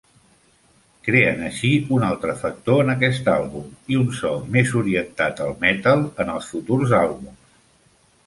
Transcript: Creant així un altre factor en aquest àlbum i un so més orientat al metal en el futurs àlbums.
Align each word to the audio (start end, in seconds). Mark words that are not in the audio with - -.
Creant 1.07 1.43
així 1.49 1.69
un 1.97 2.05
altre 2.07 2.33
factor 2.43 2.79
en 2.85 2.89
aquest 2.93 3.29
àlbum 3.35 3.67
i 3.95 3.99
un 3.99 4.09
so 4.21 4.33
més 4.55 4.73
orientat 4.81 5.41
al 5.49 5.53
metal 5.67 6.01
en 6.25 6.31
el 6.37 6.43
futurs 6.47 6.97
àlbums. 7.03 7.55